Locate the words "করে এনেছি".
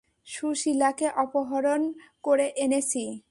2.23-3.03